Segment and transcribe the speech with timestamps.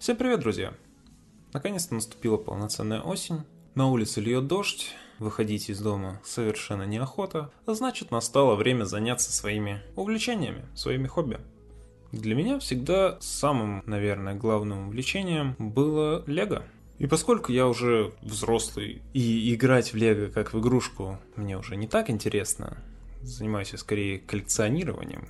[0.00, 0.72] Всем привет, друзья!
[1.52, 3.42] Наконец-то наступила полноценная осень,
[3.74, 9.82] на улице льет дождь, выходить из дома совершенно неохота, а значит настало время заняться своими
[9.96, 11.38] увлечениями, своими хобби.
[12.12, 16.62] Для меня всегда самым, наверное, главным увлечением было лего.
[16.98, 21.86] И поскольку я уже взрослый, и играть в лего как в игрушку мне уже не
[21.86, 22.78] так интересно,
[23.20, 25.28] занимаюсь я скорее коллекционированием,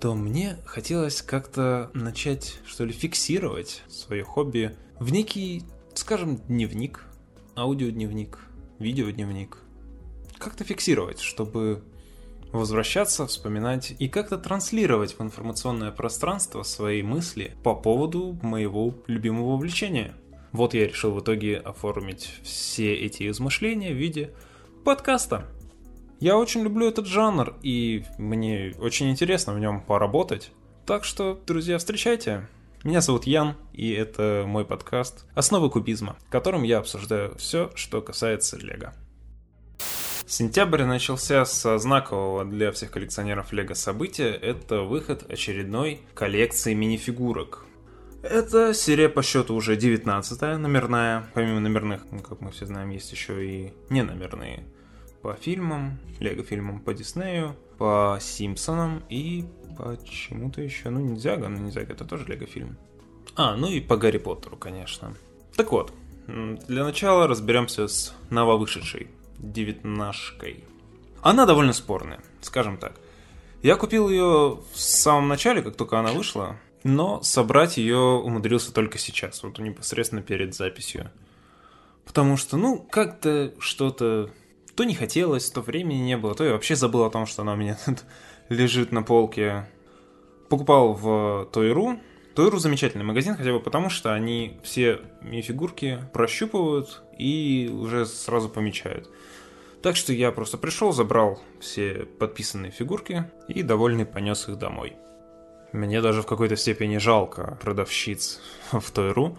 [0.00, 7.04] то мне хотелось как-то начать, что ли, фиксировать свое хобби в некий, скажем, дневник,
[7.56, 8.38] аудиодневник,
[8.78, 9.58] видеодневник.
[10.38, 11.82] Как-то фиксировать, чтобы
[12.52, 20.14] возвращаться, вспоминать и как-то транслировать в информационное пространство свои мысли по поводу моего любимого увлечения.
[20.52, 24.32] Вот я решил в итоге оформить все эти измышления в виде
[24.84, 25.46] подкаста.
[26.20, 30.50] Я очень люблю этот жанр, и мне очень интересно в нем поработать.
[30.84, 32.48] Так что, друзья, встречайте.
[32.82, 38.02] Меня зовут Ян, и это мой подкаст «Основы кубизма», в котором я обсуждаю все, что
[38.02, 38.94] касается Лего.
[40.26, 44.30] Сентябрь начался со знакового для всех коллекционеров Лего события.
[44.32, 47.64] Это выход очередной коллекции мини-фигурок.
[48.24, 51.28] Это серия по счету уже 19 номерная.
[51.34, 54.64] Помимо номерных, ну, как мы все знаем, есть еще и неномерные
[55.22, 59.44] по фильмам, лего-фильмам по Диснею, по Симпсонам и
[59.76, 62.76] почему-то еще, ну, Ниндзяго, ну, Ниндзяго это тоже лего-фильм.
[63.36, 65.14] А, ну и по Гарри Поттеру, конечно.
[65.56, 65.92] Так вот,
[66.26, 70.64] для начала разберемся с нововышедшей девятнашкой.
[71.22, 72.94] Она довольно спорная, скажем так.
[73.62, 78.98] Я купил ее в самом начале, как только она вышла, но собрать ее умудрился только
[78.98, 81.10] сейчас, вот непосредственно перед записью.
[82.04, 84.30] Потому что, ну, как-то что-то
[84.78, 87.54] то не хотелось, то времени не было, то я вообще забыл о том, что она
[87.54, 88.04] у меня тут
[88.48, 89.68] лежит на полке.
[90.48, 91.98] Покупал в Тойру.
[92.36, 99.10] Тойру замечательный магазин, хотя бы потому, что они все фигурки прощупывают и уже сразу помечают.
[99.82, 104.94] Так что я просто пришел, забрал все подписанные фигурки и довольный понес их домой.
[105.72, 109.36] Мне даже в какой-то степени жалко продавщиц в Тойру,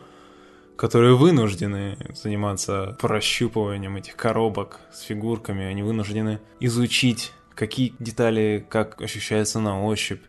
[0.80, 9.60] которые вынуждены заниматься прощупыванием этих коробок с фигурками, они вынуждены изучить, какие детали как ощущаются
[9.60, 10.22] на ощупь.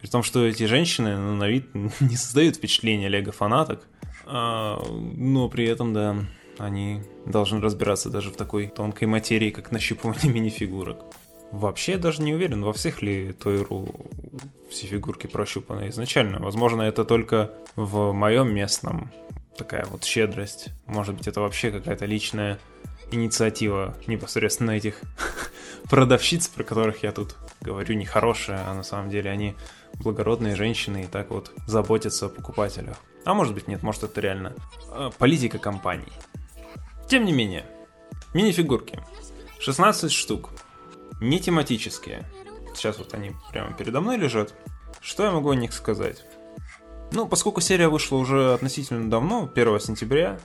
[0.00, 1.66] При том, что эти женщины ну, на вид
[2.00, 3.86] не создают впечатления лего-фанаток,
[4.24, 4.82] а,
[5.14, 6.16] но при этом, да,
[6.56, 11.04] они должны разбираться даже в такой тонкой материи, как нащупывание мини-фигурок.
[11.52, 13.94] Вообще я даже не уверен, во всех ли Тойру
[14.70, 16.38] все фигурки прощупаны изначально.
[16.38, 19.12] Возможно, это только в моем местном
[19.58, 20.68] такая вот щедрость.
[20.86, 22.58] Может быть, это вообще какая-то личная
[23.10, 25.00] инициатива непосредственно этих
[25.90, 29.54] продавщиц, про которых я тут говорю, нехорошие, а на самом деле они
[29.94, 32.96] благородные женщины и так вот заботятся о покупателях.
[33.24, 34.54] А может быть нет, может это реально
[34.90, 36.12] э, политика компаний.
[37.08, 37.66] Тем не менее,
[38.34, 39.00] мини-фигурки.
[39.60, 40.50] 16 штук.
[41.20, 42.24] Не тематические.
[42.74, 44.54] Сейчас вот они прямо передо мной лежат.
[45.00, 46.24] Что я могу о них сказать?
[47.10, 50.38] Ну, поскольку серия вышла уже относительно давно, 1 сентября,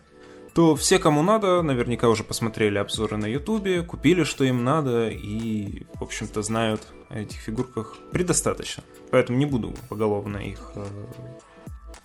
[0.53, 5.85] то все, кому надо, наверняка уже посмотрели обзоры на ютубе, купили, что им надо, и,
[5.95, 8.83] в общем-то, знают о этих фигурках предостаточно.
[9.11, 10.85] Поэтому не буду поголовно их э,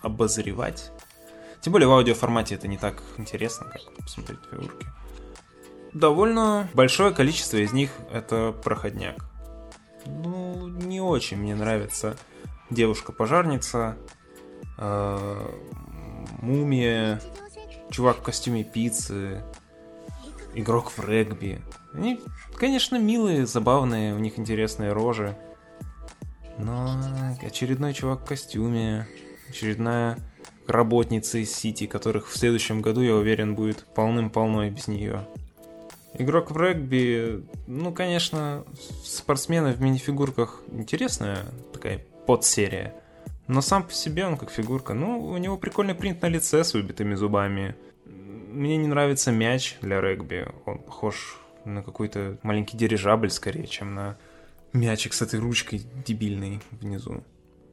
[0.01, 0.91] обозревать.
[1.61, 4.87] Тем более в аудиоформате это не так интересно, как посмотреть фигурки.
[5.93, 9.25] Довольно большое количество из них это проходняк.
[10.05, 12.17] Ну, не очень мне нравится
[12.69, 13.97] девушка-пожарница,
[14.79, 15.51] э,
[16.41, 17.21] мумия,
[17.91, 19.43] чувак в костюме пиццы,
[20.55, 21.61] игрок в регби.
[21.93, 22.19] Они,
[22.55, 25.37] конечно, милые, забавные, у них интересные рожи.
[26.57, 26.99] Но
[27.41, 29.07] очередной чувак в костюме,
[29.49, 30.17] очередная
[30.67, 35.25] работница из Сити, которых в следующем году, я уверен, будет полным-полно и без нее.
[36.13, 38.65] Игрок в регби, ну, конечно,
[39.03, 42.93] спортсмены в минифигурках интересная такая подсерия.
[43.49, 44.93] Но сам по себе он как фигурка.
[44.93, 47.75] Ну, у него прикольный принт на лице с выбитыми зубами.
[48.05, 50.47] Мне не нравится мяч для регби.
[50.67, 54.17] Он похож на какой-то маленький дирижабль скорее, чем на
[54.71, 57.23] мячик с этой ручкой дебильной внизу.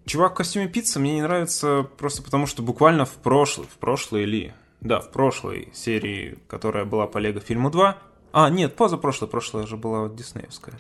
[0.07, 4.23] Чувак в костюме пиццы мне не нравится просто потому, что буквально в прошлой, в прошлой
[4.23, 4.55] или...
[4.81, 7.99] Да, в прошлой серии, которая была по Лего фильму 2.
[8.33, 10.79] А, нет, позапрошлой, прошлая же была вот диснеевская.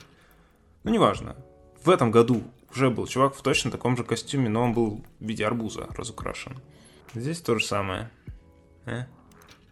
[0.84, 1.36] Ну, неважно.
[1.84, 5.24] В этом году уже был чувак в точно таком же костюме, но он был в
[5.24, 6.60] виде арбуза разукрашен.
[7.14, 8.10] Здесь то же самое.
[8.84, 9.04] Э?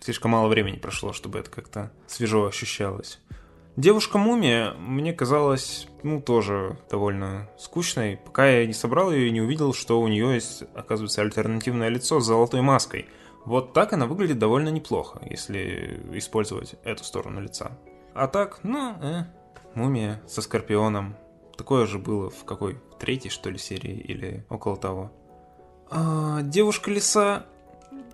[0.00, 3.20] Слишком мало времени прошло, чтобы это как-то свежо ощущалось.
[3.76, 9.74] Девушка-мумия мне казалась, ну, тоже довольно скучной, пока я не собрал ее и не увидел,
[9.74, 13.08] что у нее есть, оказывается, альтернативное лицо с золотой маской.
[13.44, 17.76] Вот так она выглядит довольно неплохо, если использовать эту сторону лица.
[18.14, 19.24] А так, ну, э,
[19.74, 21.16] мумия со Скорпионом.
[21.56, 22.78] Такое же было в какой?
[22.98, 25.12] Третьей, что ли, серии или около того.
[25.90, 27.46] А, Девушка-лиса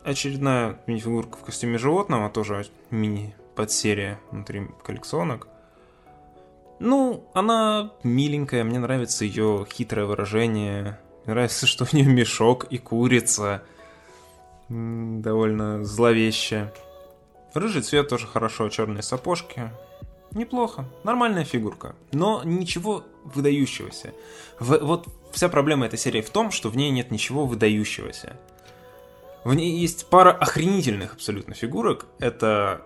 [0.05, 5.49] очередная мини-фигурка в костюме животного, тоже мини-подсерия внутри коллекционок.
[6.79, 10.99] Ну, она миленькая, мне нравится ее хитрое выражение.
[11.25, 13.63] Мне нравится, что у нее мешок и курица.
[14.69, 16.73] Довольно зловеще.
[17.53, 19.71] Рыжий цвет тоже хорошо, черные сапожки.
[20.33, 24.13] Неплохо, нормальная фигурка, но ничего выдающегося.
[24.59, 28.37] В, вот вся проблема этой серии в том, что в ней нет ничего выдающегося.
[29.45, 32.07] В ней есть пара охренительных абсолютно фигурок.
[32.19, 32.83] Это,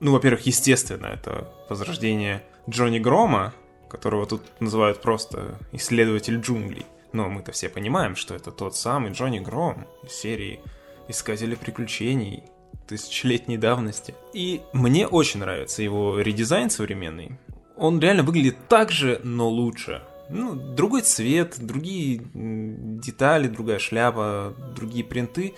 [0.00, 3.54] ну, во-первых, естественно, это возрождение Джонни Грома,
[3.90, 6.86] которого тут называют просто исследователь джунглей.
[7.12, 10.60] Но мы-то все понимаем, что это тот самый Джонни Гром из серии
[11.08, 12.42] Искатели приключений
[12.86, 14.14] тысячелетней давности.
[14.34, 17.38] И мне очень нравится его редизайн современный.
[17.78, 20.02] Он реально выглядит так же, но лучше.
[20.28, 25.54] Ну, другой цвет, другие детали, другая шляпа, другие принты.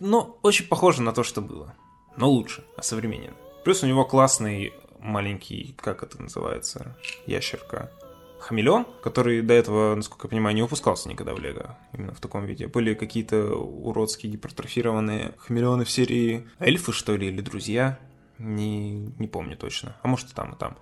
[0.00, 1.74] Но очень похоже на то, что было.
[2.16, 3.34] Но лучше, а современен.
[3.64, 7.92] Плюс у него классный маленький, как это называется, ящерка.
[8.40, 12.46] Хамелеон, который до этого, насколько я понимаю, не выпускался никогда в Лего, именно в таком
[12.46, 12.68] виде.
[12.68, 17.98] Были какие-то уродские гипертрофированные хамелеоны в серии Эльфы, что ли, или Друзья,
[18.38, 20.78] не, не помню точно, а может и там, и там.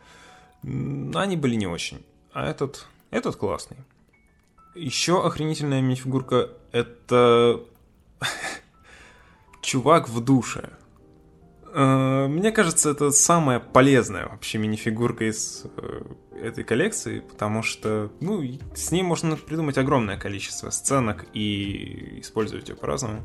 [0.66, 2.04] Они были не очень.
[2.32, 3.78] А этот этот классный.
[4.74, 7.60] Еще охренительная мини-фигурка— это
[9.62, 10.70] чувак в душе.
[11.72, 16.02] Э, мне кажется, это самая полезная вообще мини-фигурка из э,
[16.42, 18.42] этой коллекции, потому что, ну,
[18.74, 23.22] с ней можно придумать огромное количество сценок и использовать ее по-разному.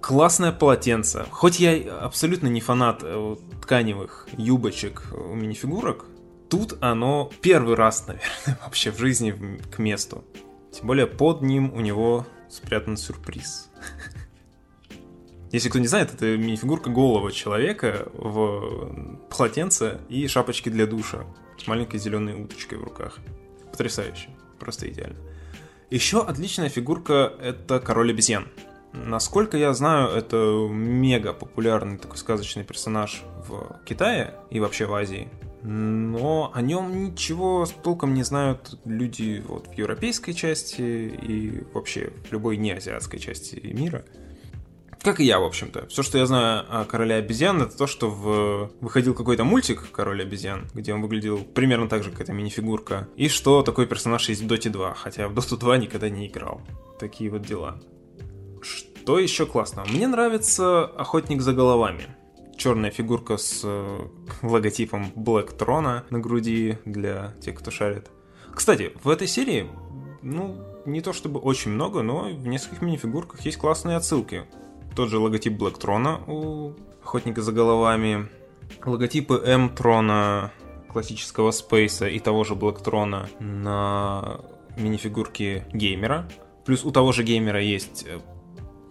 [0.00, 1.26] Классное полотенце.
[1.30, 6.06] Хоть я абсолютно не фанат э, тканевых юбочек у мини-фигурок,
[6.48, 10.24] Тут оно первый раз, наверное, вообще в жизни к месту.
[10.72, 13.70] Тем более под ним у него спрятан сюрприз.
[15.52, 21.24] Если кто не знает, это мини-фигурка голого человека в полотенце и шапочке для душа
[21.58, 23.18] с маленькой зеленой уточкой в руках.
[23.70, 24.28] Потрясающе.
[24.58, 25.16] Просто идеально.
[25.90, 28.48] Еще отличная фигурка— это король обезьян.
[28.92, 35.28] Насколько я знаю, это мега популярный такой сказочный персонаж в Китае и вообще в Азии
[35.68, 42.32] но о нем ничего толком не знают люди вот в европейской части и вообще в
[42.32, 44.04] любой неазиатской части мира.
[45.02, 45.88] Как и я, в общем-то.
[45.88, 48.70] Все, что я знаю о Короле обезьян, это то, что в...
[48.80, 53.28] выходил какой-то мультик Король обезьян, где он выглядел примерно так же, как эта мини-фигурка, и
[53.28, 56.60] что такой персонаж есть в Доте 2, хотя в Доту 2 никогда не играл.
[57.00, 57.80] Такие вот дела.
[58.62, 59.84] Что еще классно?
[59.88, 62.15] Мне нравится Охотник за головами
[62.56, 64.00] черная фигурка с э,
[64.42, 68.10] логотипом Black Throne на груди для тех, кто шарит.
[68.54, 69.66] Кстати, в этой серии,
[70.22, 70.56] ну,
[70.86, 74.44] не то чтобы очень много, но в нескольких мини-фигурках есть классные отсылки.
[74.94, 78.28] Тот же логотип Black Throne у Охотника за головами,
[78.84, 80.52] логотипы M Трона
[80.88, 84.40] классического Спейса и того же Black Throne на
[84.76, 86.28] мини-фигурке геймера.
[86.64, 88.18] Плюс у того же геймера есть э,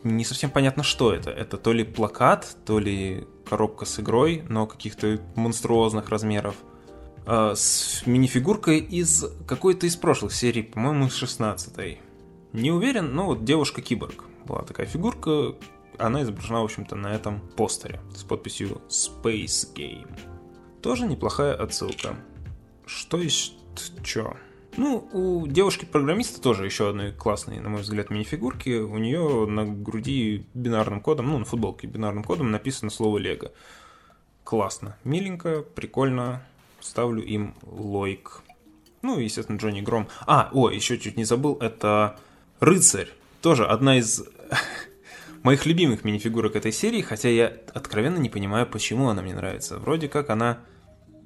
[0.04, 1.32] не совсем понятно, что это.
[1.32, 6.56] Это то ли плакат, то ли коробка с игрой, но каких-то монструозных размеров.
[7.26, 12.00] А, с минифигуркой из какой-то из прошлых серий, по-моему, из 16
[12.54, 15.56] Не уверен, но вот девушка-киборг была такая фигурка.
[15.98, 20.10] Она изображена, в общем-то, на этом постере с подписью Space Game.
[20.82, 22.16] Тоже неплохая отсылка.
[22.86, 23.54] Что есть
[24.04, 24.38] что?
[24.78, 28.80] Ну, у девушки-программиста тоже еще одной классной, на мой взгляд, мини-фигурки.
[28.80, 33.52] У нее на груди бинарным кодом, ну, на футболке бинарным кодом написано слово «Лего».
[34.44, 36.44] Классно, миленько, прикольно.
[36.82, 38.44] Ставлю им лойк.
[39.02, 40.08] Ну, естественно, Джонни Гром.
[40.28, 42.20] А, о, еще чуть не забыл, это
[42.60, 43.10] Рыцарь.
[43.42, 44.24] Тоже одна из
[45.44, 49.80] моих любимых мини-фигурок этой серии, хотя я откровенно не понимаю, почему она мне нравится.
[49.80, 50.60] Вроде как она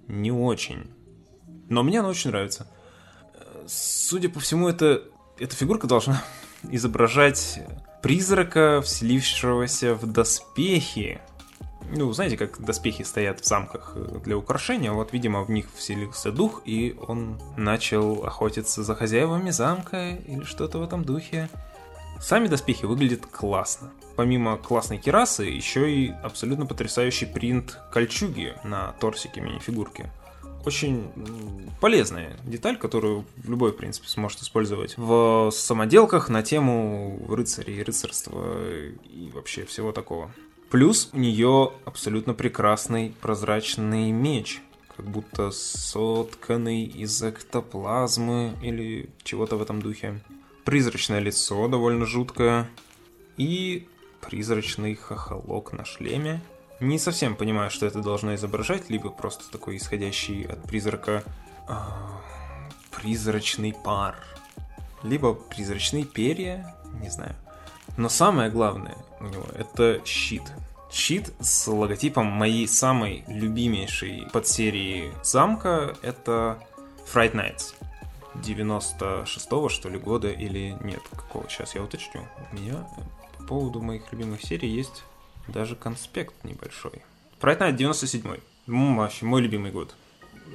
[0.08, 0.92] не очень.
[1.68, 2.68] Но мне она очень нравится
[3.68, 5.04] судя по всему, это,
[5.38, 6.24] эта фигурка должна
[6.72, 7.60] изображать
[8.02, 11.20] призрака, вселившегося в доспехи.
[11.92, 16.62] Ну, знаете, как доспехи стоят в замках для украшения, вот, видимо, в них вселился дух,
[16.66, 21.50] и он начал охотиться за хозяевами замка или что-то в этом духе.
[22.20, 23.92] Сами доспехи выглядят классно.
[24.16, 30.12] Помимо классной керасы, еще и абсолютно потрясающий принт кольчуги на торсике мини-фигурки.
[30.66, 31.10] Очень
[31.80, 38.56] полезная деталь, которую любой, в принципе, сможет использовать в самоделках на тему рыцарей, рыцарства
[39.06, 40.32] и вообще всего такого.
[40.70, 44.62] Плюс у нее абсолютно прекрасный прозрачный меч,
[44.96, 50.22] как будто сотканный из эктоплазмы или чего-то в этом духе.
[50.66, 52.70] Призрачное лицо довольно жуткое
[53.38, 53.88] и
[54.22, 56.42] призрачный хохолок на шлеме.
[56.80, 61.24] Не совсем понимаю, что это должно изображать, либо просто такой исходящий от призрака
[61.68, 61.74] э,
[62.92, 64.16] призрачный пар,
[65.04, 67.36] либо призрачные перья, не знаю.
[67.98, 70.44] Но самое главное у него это щит.
[70.90, 76.60] Щит с логотипом моей самой любимейшей подсерии замка это
[77.14, 77.76] Fright Nights.
[78.36, 82.22] 96-го, что ли, года или нет, какого, сейчас я уточню.
[82.52, 82.88] У меня
[83.38, 85.04] по поводу моих любимых серий есть
[85.52, 87.04] даже конспект небольшой.
[87.40, 88.42] Fright Night 97-й.
[88.68, 89.96] Вообще, мой любимый год.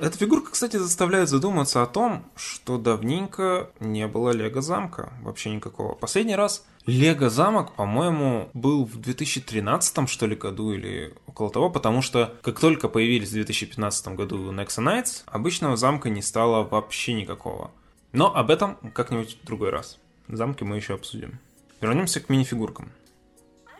[0.01, 5.95] Эта фигурка, кстати, заставляет задуматься о том, что давненько не было Лего замка, вообще никакого.
[5.95, 12.03] Последний раз Лего замок, по-моему, был в 2013 что ли году или около того, потому
[12.03, 17.71] что как только появились в 2015 году Nexa Knights, обычного замка не стало вообще никакого.
[18.13, 19.99] Но об этом как-нибудь в другой раз.
[20.29, 21.39] Замки мы еще обсудим.
[21.81, 22.91] Вернемся к минифигуркам.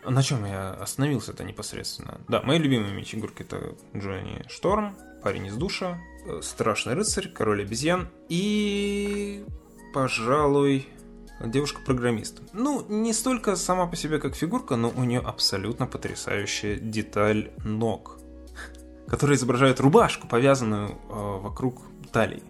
[0.07, 2.19] На чем я остановился-то непосредственно?
[2.27, 8.09] Да, мои любимые мини-фигурки это Джонни Шторм, парень из душа, э, страшный рыцарь, король обезьян
[8.29, 9.43] и,
[9.93, 10.87] пожалуй,
[11.43, 12.41] девушка-программист.
[12.53, 18.19] Ну, не столько сама по себе как фигурка, но у нее абсолютно потрясающая деталь ног,
[19.07, 21.81] которая изображает рубашку, повязанную э, вокруг
[22.11, 22.43] талии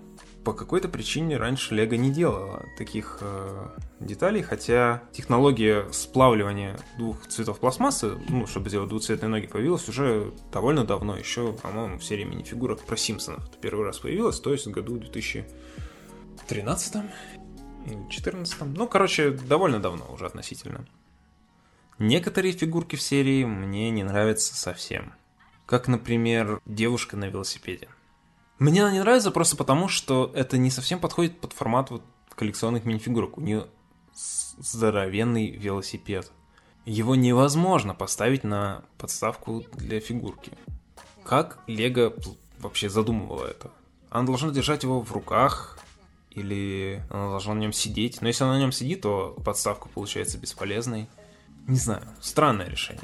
[0.46, 3.68] по какой-то причине раньше Лего не делала таких э,
[4.00, 10.86] деталей, хотя технология сплавливания двух цветов пластмассы, ну, чтобы сделать двухцветные ноги, появилась уже довольно
[10.86, 13.44] давно, еще, по-моему, в серии минифигурок про Симпсонов.
[13.50, 16.96] Это первый раз появилась, то есть в году 2013
[17.88, 20.86] или 14 Ну, короче, довольно давно уже относительно.
[21.98, 25.14] Некоторые фигурки в серии мне не нравятся совсем.
[25.66, 27.88] Как, например, девушка на велосипеде.
[28.58, 32.04] Мне она не нравится просто потому, что это не совсем подходит под формат вот
[32.36, 33.38] коллекционных минифигурок.
[33.38, 33.68] У нее
[34.58, 36.32] здоровенный велосипед.
[36.86, 40.52] Его невозможно поставить на подставку для фигурки.
[41.24, 42.14] Как Лего
[42.60, 43.72] вообще задумывала это?
[44.10, 45.80] Она должна держать его в руках,
[46.30, 48.22] или она должна на нем сидеть.
[48.22, 51.10] Но если она на нем сидит, то подставка получается бесполезной.
[51.68, 53.04] Не знаю, странное решение.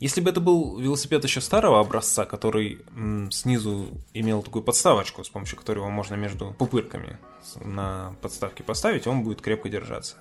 [0.00, 5.28] Если бы это был велосипед еще старого образца, который м, снизу имел такую подставочку, с
[5.28, 7.18] помощью которой его можно между пупырками
[7.62, 10.16] на подставке поставить, он будет крепко держаться.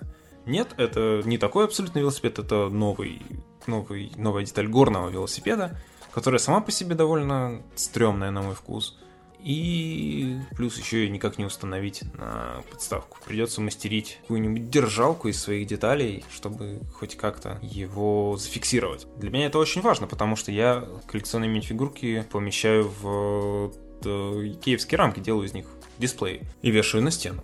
[0.45, 3.21] Нет, это не такой абсолютный велосипед, это новый,
[3.67, 5.79] новый, новая деталь горного велосипеда,
[6.11, 8.97] которая сама по себе довольно стрёмная на мой вкус.
[9.39, 13.17] И плюс еще и никак не установить на подставку.
[13.25, 19.07] Придется мастерить какую-нибудь держалку из своих деталей, чтобы хоть как-то его зафиксировать.
[19.17, 23.71] Для меня это очень важно, потому что я коллекционные мини-фигурки помещаю в
[24.03, 25.67] э, киевские рамки, делаю из них
[25.97, 27.43] дисплей и вешаю на стену.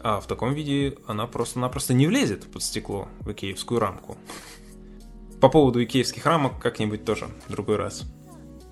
[0.00, 4.16] А в таком виде она просто-напросто не влезет под стекло в икеевскую рамку.
[5.40, 8.04] По поводу икеевских рамок как-нибудь тоже в другой раз.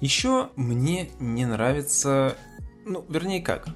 [0.01, 2.37] Еще мне не нравится
[2.87, 3.69] ну, вернее как.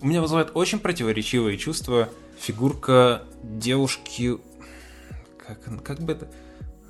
[0.00, 2.08] У меня вызывает очень противоречивые чувства
[2.38, 4.38] фигурка девушки...
[5.38, 6.30] Как, как бы это...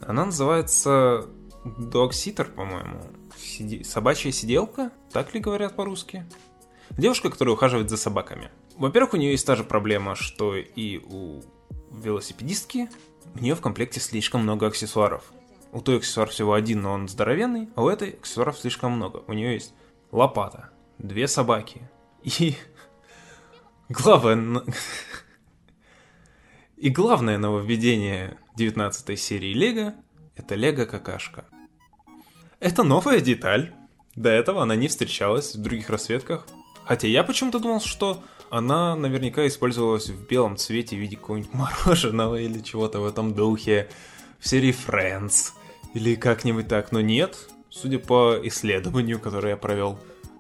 [0.07, 1.27] Она называется
[1.65, 3.03] Dog Sitter, по-моему.
[3.37, 3.85] Сиди...
[3.85, 4.91] Собачья сиделка?
[5.13, 6.27] Так ли говорят по-русски?
[6.91, 8.51] Девушка, которая ухаживает за собаками.
[8.77, 11.43] Во-первых, у нее есть та же проблема, что и у
[11.91, 12.89] велосипедистки.
[13.35, 15.25] У нее в комплекте слишком много аксессуаров.
[15.73, 19.23] У той аксессуар всего один, но он здоровенный, а у этой аксессуаров слишком много.
[19.27, 19.75] У нее есть
[20.11, 21.89] лопата, две собаки.
[22.23, 22.55] И
[23.89, 24.63] главное...
[26.77, 29.95] И главное нововведение 19 серии Лего—
[30.37, 31.45] это Лего-какашка.
[32.61, 33.75] Это новая деталь.
[34.15, 36.47] До этого она не встречалась в других расцветках.
[36.85, 42.37] Хотя я почему-то думал, что она наверняка использовалась в белом цвете в виде какого-нибудь мороженого
[42.37, 43.89] или чего-то в этом духе
[44.39, 45.53] в серии Friends
[45.95, 47.37] или как-нибудь так, но нет,
[47.71, 49.99] судя по исследованию, которое я провел,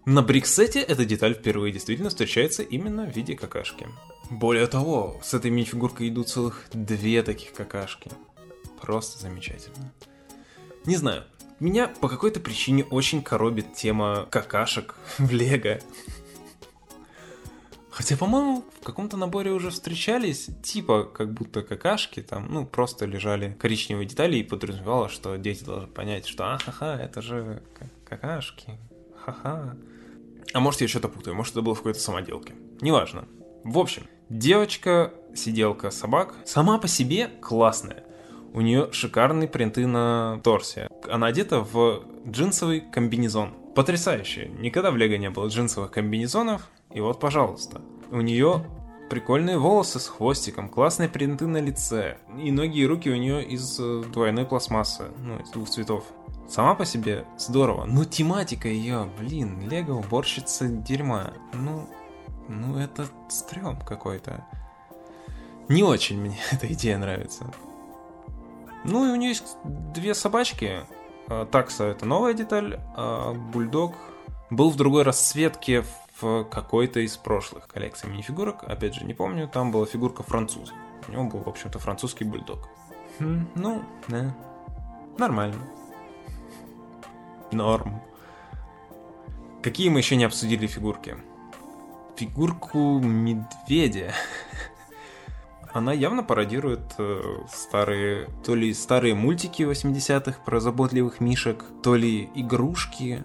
[0.08, 3.86] на Бриксете эта деталь впервые действительно встречается именно в виде какашки.
[4.30, 8.10] Более того, с этой мини-фигуркой идут целых две таких какашки.
[8.80, 9.92] Просто замечательно.
[10.86, 11.24] Не знаю,
[11.60, 15.78] меня по какой-то причине очень коробит тема какашек в Лего.
[17.90, 23.54] Хотя, по-моему, в каком-то наборе уже встречались, типа, как будто какашки, там, ну, просто лежали
[23.60, 27.62] коричневые детали и подразумевало, что дети должны понять, что ахаха, это же
[28.06, 28.78] какашки,
[29.22, 29.76] ха-ха.
[30.52, 32.54] А может, я что-то путаю, может, это было в какой-то самоделке.
[32.80, 33.26] Неважно.
[33.64, 38.04] В общем, девочка-сиделка собак сама по себе классная.
[38.54, 40.88] У нее шикарные принты на торсе.
[41.10, 43.52] Она одета в джинсовый комбинезон.
[43.74, 44.50] Потрясающе.
[44.58, 46.68] Никогда в Лего не было джинсовых комбинезонов.
[46.92, 47.82] И вот, пожалуйста.
[48.10, 48.64] У нее
[49.10, 52.18] прикольные волосы с хвостиком, классные принты на лице.
[52.42, 56.04] И ноги и руки у нее из э, двойной пластмассы, ну, из двух цветов.
[56.48, 61.34] Сама по себе здорово, но тематика ее, блин, Лего уборщица дерьма.
[61.52, 61.86] Ну,
[62.48, 64.44] ну это стрём какой-то.
[65.68, 67.52] Не очень мне эта идея нравится.
[68.84, 70.84] Ну и у нее есть две собачки.
[71.28, 73.94] А, такса это новая деталь, а бульдог
[74.48, 75.84] был в другой расцветке
[76.20, 78.64] в какой-то из прошлых коллекций мини-фигурок.
[78.64, 80.72] Опять же, не помню, там была фигурка француз.
[81.06, 82.68] У него был, в общем-то, французский бульдог.
[83.18, 84.34] Хм, ну, да,
[85.18, 85.58] нормально.
[87.52, 88.00] Норм.
[89.62, 91.16] Какие мы еще не обсудили фигурки?
[92.16, 94.12] Фигурку медведя.
[95.72, 97.20] Она явно пародирует э,
[97.52, 103.24] старые, то ли старые мультики 80-х про заботливых мишек, то ли игрушки.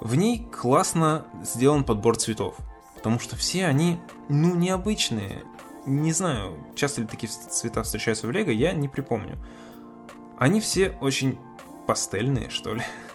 [0.00, 2.56] В ней классно сделан подбор цветов,
[2.94, 5.42] потому что все они, ну, необычные.
[5.86, 9.38] Не знаю, часто ли такие цвета встречаются в Лего, я не припомню.
[10.38, 11.38] Они все очень
[11.86, 12.82] пастельные, что ли.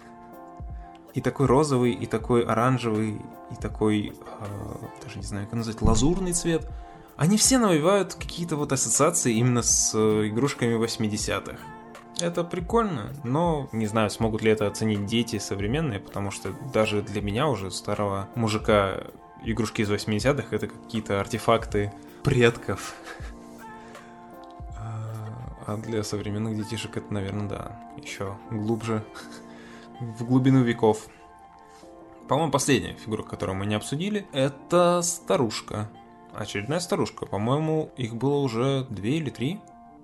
[1.14, 6.32] И такой розовый, и такой оранжевый, и такой, э, даже не знаю, как назвать, лазурный
[6.32, 6.68] цвет.
[7.16, 11.58] Они все навевают какие-то вот ассоциации именно с э, игрушками 80-х.
[12.20, 17.22] Это прикольно, но не знаю, смогут ли это оценить дети современные, потому что даже для
[17.22, 19.04] меня уже, старого мужика,
[19.42, 22.94] игрушки из 80-х это какие-то артефакты предков.
[24.76, 25.02] А,
[25.66, 29.02] а для современных детишек это, наверное, да, еще глубже
[30.00, 31.08] в глубину веков.
[32.28, 35.90] По-моему, последняя фигура, которую мы не обсудили, это старушка.
[36.32, 37.26] Очередная старушка.
[37.26, 39.60] По-моему, их было уже две или три.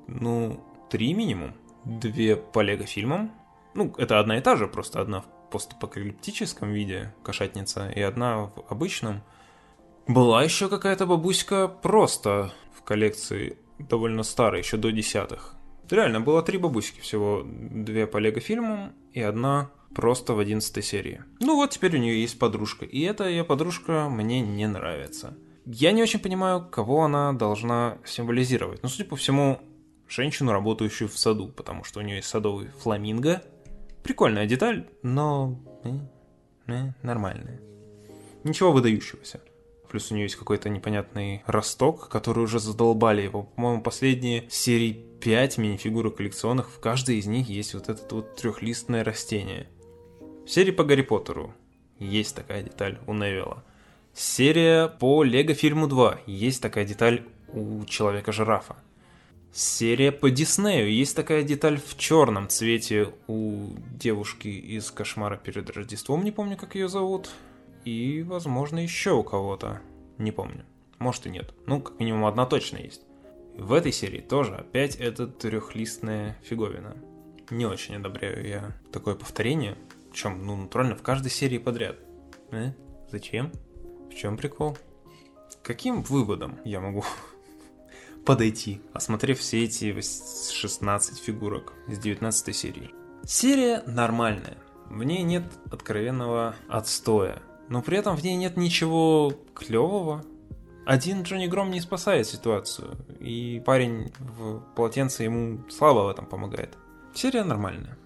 [0.06, 0.60] Ну,
[0.90, 1.54] три минимум.
[1.84, 3.32] Две по лего-фильмам.
[3.74, 8.64] Ну, это одна и та же, просто одна в постапокалиптическом виде, кошатница, и одна в
[8.68, 9.22] обычном.
[10.08, 15.55] Была еще какая-то бабуська просто в коллекции, довольно старая, еще до десятых.
[15.90, 17.42] Реально, было три бабуськи всего.
[17.44, 21.22] Две по лего-фильмам и одна просто в 11 серии.
[21.40, 25.36] Ну вот теперь у нее есть подружка, и эта ее подружка мне не нравится.
[25.64, 28.82] Я не очень понимаю, кого она должна символизировать.
[28.82, 29.58] Но, судя по всему,
[30.08, 33.42] женщину, работающую в саду, потому что у нее есть садовый фламинго.
[34.02, 35.58] Прикольная деталь, но
[37.02, 37.60] нормальная.
[38.44, 39.40] Ничего выдающегося.
[39.96, 43.44] Плюс у нее есть какой-то непонятный росток, который уже задолбали его.
[43.44, 49.02] По-моему, последние серии 5 мини-фигурок коллекционных, в каждой из них есть вот это вот трехлистное
[49.02, 49.70] растение.
[50.44, 51.54] В серии по Гарри Поттеру
[51.98, 53.64] есть такая деталь у Невилла.
[54.12, 57.22] Серия по Лего фильму 2 есть такая деталь
[57.54, 58.76] у Человека-жирафа.
[59.50, 66.22] Серия по Диснею есть такая деталь в черном цвете у девушки из Кошмара перед Рождеством,
[66.22, 67.30] не помню, как ее зовут.
[67.86, 69.80] И, возможно, еще у кого-то.
[70.18, 70.64] Не помню.
[70.98, 71.54] Может и нет.
[71.66, 73.02] Ну, как минимум одна точно есть.
[73.56, 76.96] В этой серии тоже опять эта трехлистная фиговина.
[77.48, 79.78] Не очень одобряю я такое повторение.
[80.10, 81.96] Причем, ну, натурально, в каждой серии подряд.
[82.50, 82.72] Э?
[83.08, 83.52] Зачем?
[84.10, 84.76] В чем прикол?
[85.62, 87.04] Каким выводом я могу
[88.26, 92.90] подойти, осмотрев все эти 16 фигурок из 19 серии?
[93.24, 94.58] Серия нормальная.
[94.90, 97.40] В ней нет откровенного отстоя.
[97.68, 100.24] Но при этом в ней нет ничего клевого.
[100.84, 106.76] Один Джонни Гром не спасает ситуацию, и парень в полотенце ему слабо в этом помогает.
[107.12, 107.98] Серия нормальная.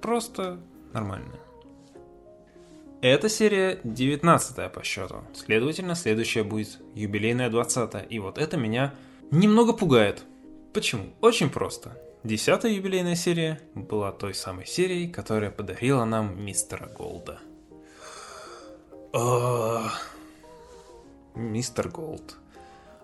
[0.00, 0.60] Просто
[0.92, 1.40] нормальная.
[3.02, 5.24] Эта серия 19 по счету.
[5.34, 8.94] Следовательно, следующая будет юбилейная 20 И вот это меня
[9.30, 10.22] немного пугает.
[10.74, 11.06] Почему?
[11.22, 11.96] Очень просто.
[12.22, 17.40] Десятая юбилейная серия была той самой серией, которая подарила нам мистера Голда.
[19.12, 19.90] А,
[21.34, 22.36] мистер Голд.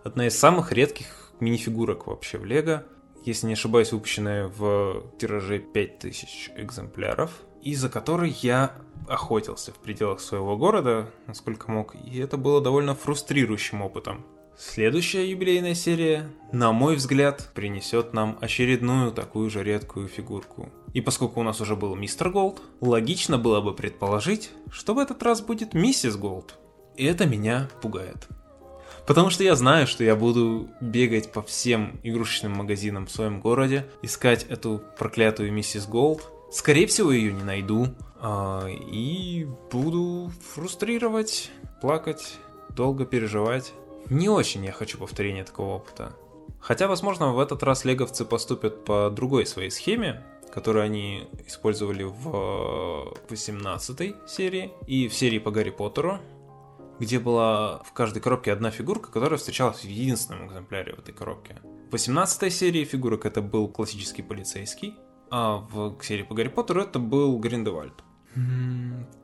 [0.04, 2.84] Одна из самых редких мини-фигурок вообще в Лего.
[3.24, 7.32] Если не ошибаюсь, выпущенная в тираже 5000 экземпляров.
[7.60, 8.72] И за которой я
[9.08, 14.24] охотился в пределах своего города, насколько мог, и это было довольно фрустрирующим опытом.
[14.56, 20.70] Следующая юбилейная серия, на мой взгляд, принесет нам очередную такую же редкую фигурку.
[20.96, 25.22] И поскольку у нас уже был мистер Голд, логично было бы предположить, что в этот
[25.22, 26.54] раз будет миссис Голд.
[26.96, 28.26] И это меня пугает.
[29.06, 33.86] Потому что я знаю, что я буду бегать по всем игрушечным магазинам в своем городе,
[34.00, 36.30] искать эту проклятую миссис Голд.
[36.50, 41.50] Скорее всего, ее не найду, А, и буду фрустрировать,
[41.82, 42.38] плакать,
[42.70, 43.74] долго переживать.
[44.08, 46.14] Не очень я хочу повторения такого опыта.
[46.58, 50.24] Хотя, возможно, в этот раз леговцы поступят по другой своей схеме,
[50.56, 56.18] которую они использовали в 18 серии и в серии по Гарри Поттеру,
[56.98, 61.60] где была в каждой коробке одна фигурка, которая встречалась в единственном экземпляре в этой коробке.
[61.90, 64.94] В 18 серии фигурок это был классический полицейский,
[65.30, 68.02] а в серии по Гарри Поттеру это был Гриндевальд.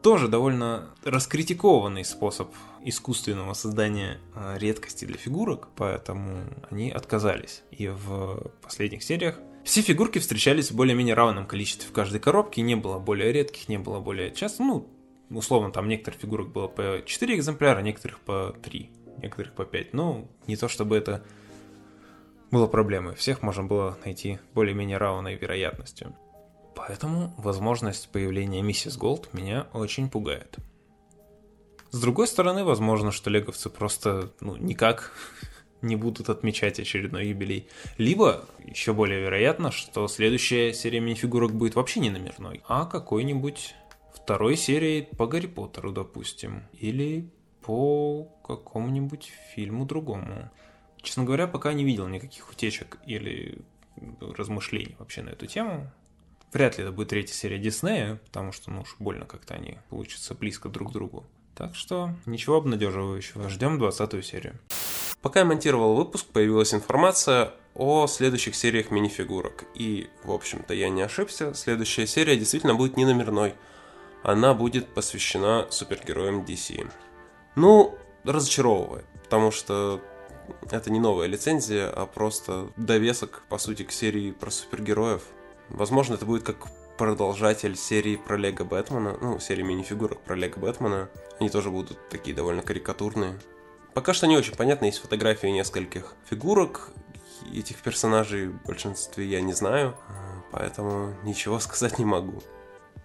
[0.02, 2.52] Тоже довольно раскритикованный способ
[2.84, 7.62] искусственного создания а, редкости для фигурок, поэтому они отказались.
[7.70, 12.74] И в последних сериях все фигурки встречались в более-менее равном количестве в каждой коробке, не
[12.74, 14.88] было более редких, не было более часто, ну,
[15.30, 18.90] условно, там некоторых фигурок было по 4 экземпляра, некоторых по 3,
[19.22, 19.94] некоторых по 5.
[19.94, 21.24] Ну, не то чтобы это
[22.50, 26.14] было проблемой, всех можно было найти более-менее равной вероятностью.
[26.74, 30.56] Поэтому возможность появления миссис Голд меня очень пугает.
[31.90, 35.12] С другой стороны, возможно, что леговцы просто ну, никак
[35.82, 37.68] не будут отмечать очередной юбилей.
[37.98, 43.74] Либо, еще более вероятно, что следующая серия мини-фигурок будет вообще не номерной, а какой-нибудь
[44.14, 46.62] второй серии по Гарри Поттеру, допустим.
[46.78, 47.28] Или
[47.62, 50.50] по какому-нибудь фильму другому.
[51.00, 53.58] Честно говоря, пока не видел никаких утечек или
[54.20, 55.90] размышлений вообще на эту тему.
[56.52, 60.34] Вряд ли это будет третья серия Диснея, потому что, ну уж больно как-то они получатся
[60.34, 61.24] близко друг к другу.
[61.54, 63.48] Так что ничего обнадеживающего.
[63.48, 64.58] Ждем 20 серию.
[65.22, 69.64] Пока я монтировал выпуск, появилась информация о следующих сериях минифигурок.
[69.72, 71.54] И, в общем-то, я не ошибся.
[71.54, 73.54] Следующая серия действительно будет не номерной.
[74.24, 76.90] Она будет посвящена супергероям DC.
[77.54, 80.00] Ну, разочаровывает, потому что
[80.70, 85.22] это не новая лицензия, а просто довесок, по сути, к серии про супергероев.
[85.68, 86.56] Возможно, это будет как
[86.98, 91.08] продолжатель серии про Лего Бэтмена, ну, серии мини-фигурок про Лего Бэтмена.
[91.38, 93.38] Они тоже будут такие довольно карикатурные.
[93.94, 96.90] Пока что не очень понятно, есть фотографии нескольких фигурок,
[97.52, 99.96] этих персонажей в большинстве я не знаю,
[100.50, 102.42] поэтому ничего сказать не могу.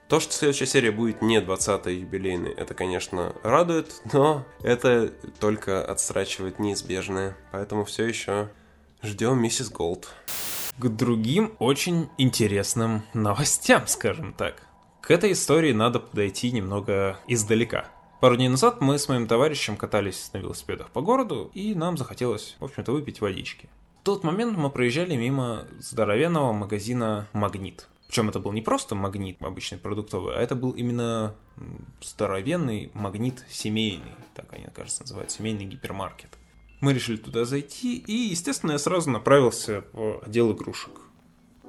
[0.08, 6.60] То, что следующая серия будет не 20-й юбилейной, это, конечно, радует, но это только отсрачивает
[6.60, 7.36] неизбежное.
[7.52, 8.50] Поэтому все еще
[9.04, 10.08] ждем миссис Голд
[10.78, 14.62] к другим очень интересным новостям, скажем так.
[15.02, 17.88] К этой истории надо подойти немного издалека.
[18.19, 22.56] Пару дней назад мы с моим товарищем катались на велосипедах по городу, и нам захотелось,
[22.60, 23.69] в общем-то, выпить водички.
[24.01, 27.88] В тот момент мы проезжали мимо здоровенного магазина «Магнит».
[28.08, 31.36] Причем это был не просто магнит обычный продуктовый, а это был именно
[32.01, 36.39] здоровенный магнит семейный, так они, кажется, называют, семейный гипермаркет.
[36.80, 41.01] Мы решили туда зайти, и, естественно, я сразу направился в отдел игрушек.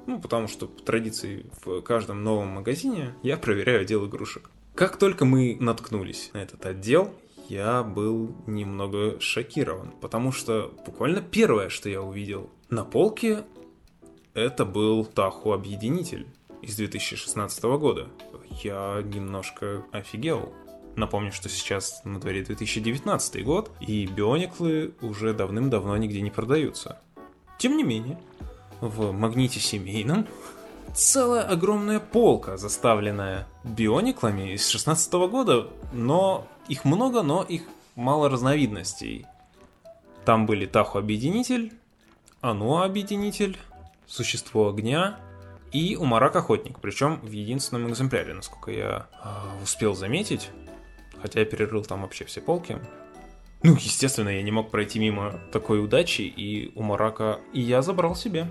[0.07, 4.51] Ну, потому что по традиции в каждом новом магазине я проверяю отдел игрушек.
[4.79, 7.13] Как только мы наткнулись на этот отдел,
[7.49, 13.43] я был немного шокирован, потому что буквально первое, что я увидел на полке,
[14.35, 16.29] это был Таху Объединитель
[16.63, 18.07] из 2016 года.
[18.63, 20.53] Я немножко офигел.
[20.95, 27.01] Напомню, что сейчас на дворе 2019 год, и биониклы уже давным-давно нигде не продаются.
[27.59, 28.17] Тем не менее,
[28.81, 30.29] в магните семейном
[30.95, 37.63] целая огромная полка, заставленная биониклами из 16 года, но их много, но их
[37.95, 39.27] мало разновидностей.
[40.25, 41.73] Там были Таху Объединитель,
[42.41, 43.57] Ануа Объединитель,
[44.07, 45.19] Существо Огня
[45.73, 50.51] и Умарак Охотник, причем в единственном экземпляре, насколько я э, успел заметить
[51.21, 52.79] хотя я перерыл там вообще все полки.
[53.63, 58.15] Ну, естественно, я не мог пройти мимо такой удачи и у Марака, и я забрал
[58.15, 58.47] себе.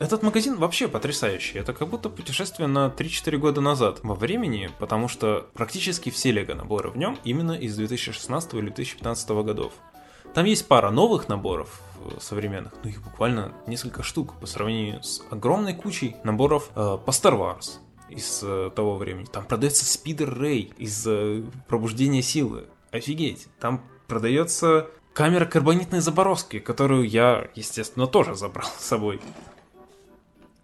[0.00, 1.58] Этот магазин вообще потрясающий.
[1.58, 6.54] Это как будто путешествие на 3-4 года назад во времени, потому что практически все лего
[6.54, 9.74] наборы в нем именно из 2016 или 2015 годов.
[10.32, 15.22] Там есть пара новых наборов э, современных, но их буквально несколько штук по сравнению с
[15.30, 19.26] огромной кучей наборов э, по Star Wars из э, того времени.
[19.26, 22.68] Там продается Спидер Рэй из э, Пробуждения Силы.
[22.90, 23.48] Офигеть.
[23.58, 29.20] Там продается камера карбонитной заборозки, которую я, естественно, тоже забрал с собой.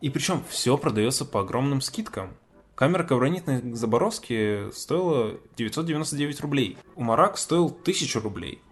[0.06, 2.36] И причем все продается по огромным скидкам.
[2.76, 6.78] Камера карбонитной заборозки стоила 999 рублей.
[6.94, 8.62] У Марак стоил 1000 рублей.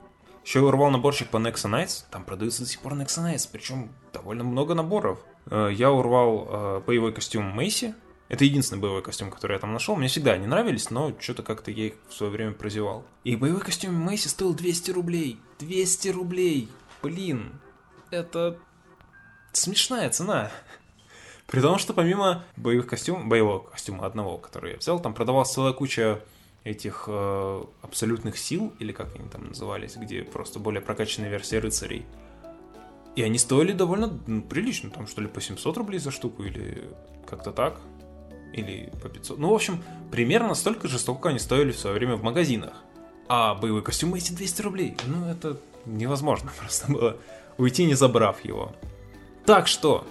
[0.44, 4.44] Еще урвал наборчик по Nexa Nights, там продаются до сих пор Nexa Nights, причем довольно
[4.44, 5.18] много наборов.
[5.46, 7.96] Э, я урвал э, боевой костюм Мэйси,
[8.28, 9.96] это единственный боевой костюм, который я там нашел.
[9.96, 13.04] Мне всегда они нравились, но что-то как-то я их в свое время прозевал.
[13.24, 15.40] И боевой костюм Мэйси стоил 200 рублей.
[15.58, 16.68] 200 рублей!
[17.02, 17.60] Блин,
[18.12, 18.56] это
[19.50, 20.52] смешная цена.
[21.46, 25.72] При том, что помимо боевых костюмов, боевого костюма одного, который я взял, там продавалась целая
[25.72, 26.20] куча
[26.64, 32.06] этих э, абсолютных сил, или как они там назывались, где просто более прокачанная версия рыцарей.
[33.16, 36.90] И они стоили довольно ну, прилично, там что ли по 700 рублей за штуку, или
[37.26, 37.78] как-то так,
[38.52, 39.38] или по 500.
[39.38, 42.82] Ну, в общем, примерно столько же, сколько они стоили в свое время в магазинах.
[43.28, 47.16] А боевые костюмы эти 200 рублей, ну это невозможно просто было
[47.56, 48.72] уйти не забрав его.
[49.46, 50.06] Так что,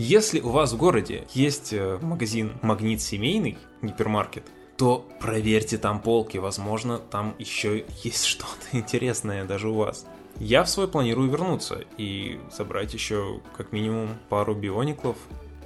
[0.00, 4.44] если у вас в городе есть э, магазин Магнит семейный, гипермаркет,
[4.78, 10.06] то проверьте там полки, возможно, там еще есть что-то интересное даже у вас.
[10.38, 15.18] Я в свой планирую вернуться и забрать еще как минимум пару биониклов,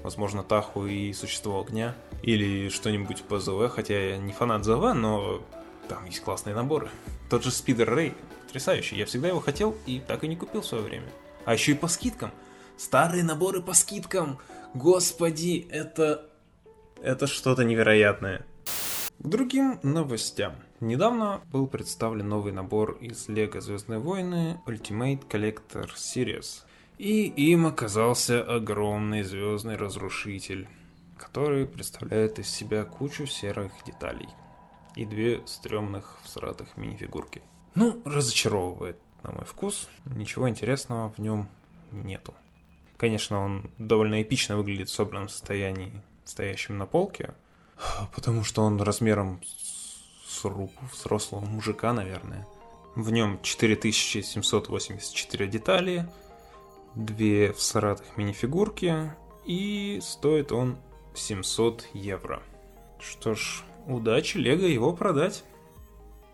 [0.02, 5.42] возможно, Таху и Существо Огня, или что-нибудь по ЗВ, хотя я не фанат ЗВ, но
[5.88, 6.88] там есть классные наборы.
[7.30, 8.14] Тот же Спидер Рэй,
[8.46, 11.06] потрясающий, я всегда его хотел и так и не купил в свое время.
[11.44, 12.32] А еще и по скидкам.
[12.76, 14.38] Старые наборы по скидкам.
[14.74, 16.28] Господи, это...
[17.02, 18.46] Это что-то невероятное.
[19.18, 20.54] К другим новостям.
[20.80, 26.62] Недавно был представлен новый набор из Лего Звездные войны Ultimate Collector Series.
[26.98, 30.68] И им оказался огромный звездный разрушитель,
[31.16, 34.28] который представляет из себя кучу серых деталей
[34.94, 37.42] и две стрёмных всратых мини-фигурки.
[37.74, 39.88] Ну, разочаровывает на мой вкус.
[40.04, 41.48] Ничего интересного в нем
[41.90, 42.34] нету.
[43.04, 45.92] Конечно, он довольно эпично выглядит в собранном состоянии,
[46.24, 47.34] стоящем на полке,
[48.14, 49.42] потому что он размером
[50.26, 52.46] с руку взрослого мужика, наверное.
[52.94, 56.08] В нем 4784 детали,
[56.94, 59.12] две всратых мини-фигурки,
[59.44, 60.78] и стоит он
[61.12, 62.42] 700 евро.
[62.98, 65.44] Что ж, удачи Лего его продать.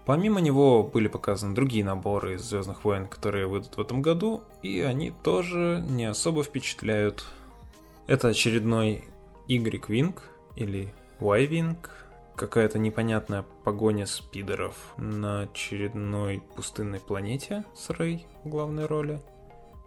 [0.07, 4.81] Помимо него были показаны другие наборы из Звездных войн, которые выйдут в этом году, и
[4.81, 7.25] они тоже не особо впечатляют.
[8.07, 9.05] Это очередной
[9.47, 10.19] Y-Wing
[10.57, 11.77] или Y-Wing,
[12.35, 19.21] какая-то непонятная погоня спидеров на очередной пустынной планете с Рэй в главной роли.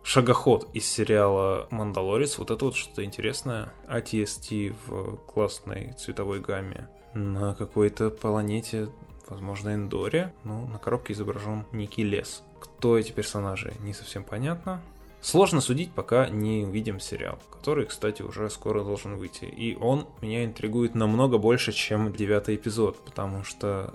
[0.04, 3.73] Шагоход из сериала «Мандалорец», вот это вот что-то интересное.
[3.88, 6.89] ATST в классной цветовой гамме.
[7.13, 8.89] На какой-то планете
[9.29, 10.33] возможно, Эндоре.
[10.43, 12.43] Ну, на коробке изображен некий лес.
[12.59, 14.81] Кто эти персонажи, не совсем понятно.
[15.21, 19.45] Сложно судить, пока не увидим сериал, который, кстати, уже скоро должен выйти.
[19.45, 23.93] И он меня интригует намного больше, чем девятый эпизод, потому что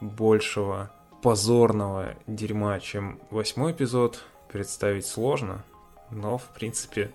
[0.00, 0.90] большего
[1.22, 5.64] позорного дерьма, чем восьмой эпизод, представить сложно.
[6.10, 7.10] Но, в принципе,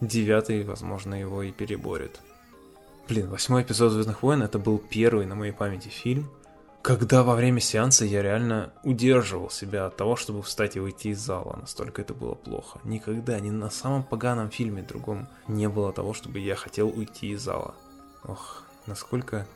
[0.00, 2.20] девятый, возможно, его и переборет.
[3.08, 6.30] Блин, восьмой эпизод Звездных войн это был первый на моей памяти фильм,
[6.82, 11.20] когда во время сеанса я реально удерживал себя от того, чтобы встать и уйти из
[11.20, 11.58] зала.
[11.60, 12.80] Настолько это было плохо.
[12.82, 17.42] Никогда, ни на самом поганом фильме другом не было того, чтобы я хотел уйти из
[17.42, 17.76] зала.
[18.24, 19.46] Ох, насколько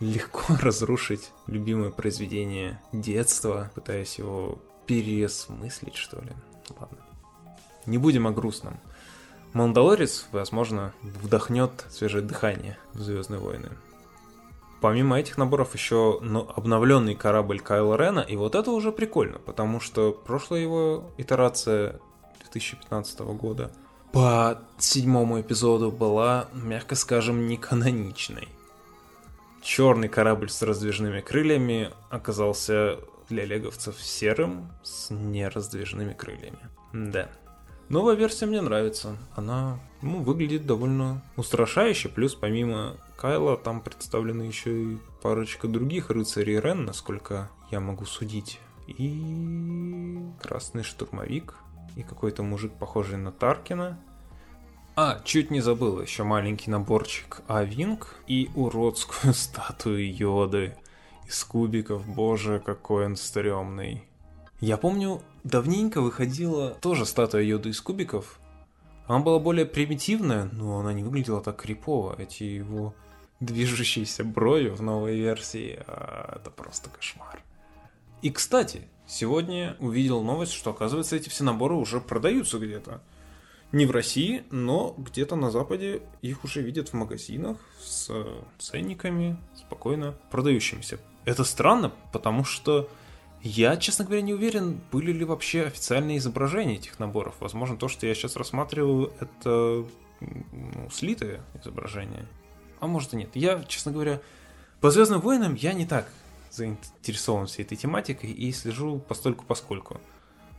[0.00, 6.32] легко разрушить любимое произведение детства, пытаясь его переосмыслить, что ли.
[6.78, 6.98] Ладно.
[7.86, 8.78] Не будем о грустном.
[9.54, 13.70] Мандалорец, возможно, вдохнет свежее дыхание в Звездные войны.
[14.80, 19.78] Помимо этих наборов еще ну, обновленный корабль Кайла Рена, и вот это уже прикольно, потому
[19.78, 22.00] что прошлая его итерация
[22.40, 23.70] 2015 года
[24.12, 28.48] по седьмому эпизоду была, мягко скажем, не каноничной.
[29.62, 36.58] Черный корабль с раздвижными крыльями оказался для леговцев серым с нераздвижными крыльями.
[36.92, 37.28] Да.
[37.90, 39.16] Новая версия мне нравится.
[39.34, 46.60] Она ну, выглядит довольно устрашающе, плюс помимо Кайла там представлены еще и парочка других рыцарей
[46.60, 48.60] Рен, насколько я могу судить.
[48.86, 51.56] И красный штурмовик,
[51.96, 53.98] и какой-то мужик, похожий на Таркина.
[54.94, 60.76] А, чуть не забыл, еще маленький наборчик Авинг и уродскую статую Йоды
[61.26, 62.06] из кубиков.
[62.06, 64.04] Боже, какой он стрёмный.
[64.60, 68.40] Я помню, давненько выходила тоже статуя Йоды из кубиков.
[69.06, 72.14] Она была более примитивная, но она не выглядела так крипово.
[72.18, 72.94] Эти его
[73.40, 75.82] движущейся брови в новой версии.
[75.86, 77.42] А, это просто кошмар.
[78.22, 83.00] И, кстати, сегодня увидел новость, что, оказывается, эти все наборы уже продаются где-то.
[83.72, 88.10] Не в России, но где-то на Западе их уже видят в магазинах с
[88.58, 90.98] ценниками, спокойно продающимися.
[91.24, 92.88] Это странно, потому что
[93.42, 97.34] я, честно говоря, не уверен, были ли вообще официальные изображения этих наборов.
[97.40, 99.84] Возможно, то, что я сейчас рассматриваю, это
[100.20, 102.26] ну, слитые изображения
[102.80, 103.30] а может и нет.
[103.34, 104.20] Я, честно говоря,
[104.80, 106.08] по Звездным войнам я не так
[106.50, 110.00] заинтересован всей этой тематикой и слежу постольку поскольку.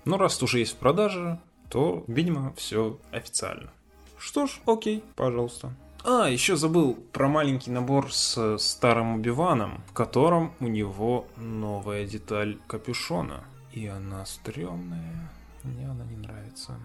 [0.05, 1.39] Но раз уже есть в продаже,
[1.69, 3.71] то, видимо, все официально.
[4.17, 5.73] Что ж, окей, пожалуйста.
[6.03, 12.57] А, еще забыл про маленький набор с старым Убиваном, в котором у него новая деталь
[12.67, 13.43] капюшона.
[13.71, 15.31] И она стрёмная.
[15.63, 16.79] Мне она не нравится.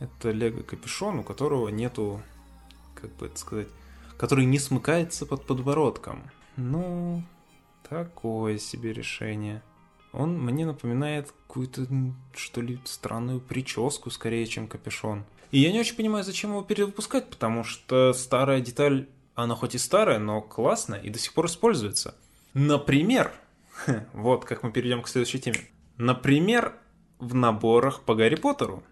[0.00, 2.20] Это лего капюшон, у которого нету,
[2.94, 3.68] как бы это сказать,
[4.18, 6.22] который не смыкается под подбородком.
[6.56, 7.22] Ну,
[7.88, 9.62] такое себе решение.
[10.12, 11.86] Он мне напоминает какую-то,
[12.34, 15.24] что ли, странную прическу, скорее, чем капюшон.
[15.52, 19.78] И я не очень понимаю, зачем его перевыпускать, потому что старая деталь, она хоть и
[19.78, 22.14] старая, но классная и до сих пор используется.
[22.54, 23.30] Например,
[24.14, 25.60] вот как мы перейдем к следующей теме.
[25.98, 26.74] Например,
[27.18, 28.82] в наборах по Гарри Поттеру.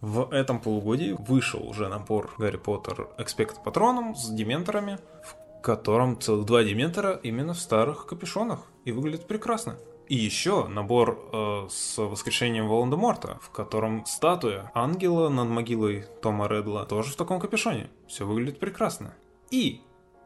[0.00, 6.46] В этом полугодии вышел уже набор Гарри Поттер Экспект Патроном с дементорами, в котором целых
[6.46, 8.60] два дементора именно в старых капюшонах.
[8.86, 9.76] И выглядит прекрасно.
[10.08, 16.84] И еще набор э, с воскрешением Волан-де-Морта, в котором статуя ангела над могилой Тома Редла
[16.84, 17.88] тоже в таком капюшоне.
[18.08, 19.14] Все выглядит прекрасно.
[19.50, 19.80] И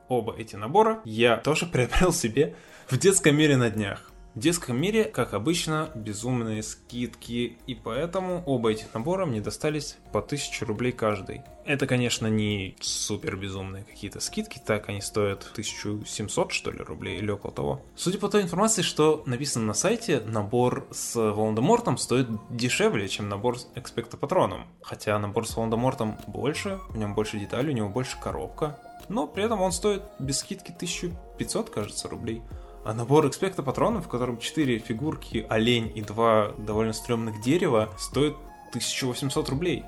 [0.08, 2.56] оба эти набора я тоже приобрел себе
[2.88, 4.10] в детском мире на днях.
[4.36, 10.18] В детском мире, как обычно, безумные скидки, и поэтому оба этих набора мне достались по
[10.18, 11.40] 1000 рублей каждый.
[11.64, 17.30] Это, конечно, не супер безумные какие-то скидки, так они стоят 1700, что ли, рублей или
[17.30, 17.80] около того.
[17.96, 23.58] Судя по той информации, что написано на сайте, набор с Волан-де-Мортом стоит дешевле, чем набор
[23.58, 24.66] с Экспекто Патроном.
[24.82, 28.78] Хотя набор с Волан-де-Мортом больше, в нем больше деталей, у него больше коробка.
[29.08, 32.42] Но при этом он стоит без скидки 1500, кажется, рублей.
[32.86, 38.36] А набор экспекта патронов, в котором 4 фигурки, олень и 2 довольно стрёмных дерева, стоит
[38.68, 39.82] 1800 рублей.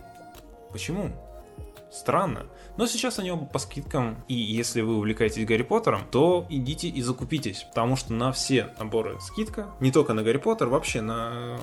[0.73, 1.13] Почему?
[1.93, 2.47] Странно.
[2.77, 7.01] Но сейчас они оба по скидкам, и если вы увлекаетесь Гарри Поттером, то идите и
[7.01, 11.57] закупитесь, потому что на все наборы скидка, не только на Гарри Поттер, вообще на